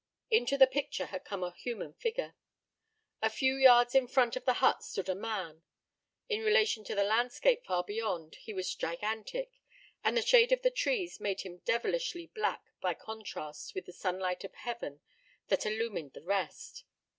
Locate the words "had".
1.05-1.23